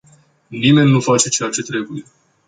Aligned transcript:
Nimeni 0.51 0.89
nu 0.91 0.99
face 0.99 1.29
ceea 1.29 1.49
ce 1.49 1.61
trebuie. 1.61 2.03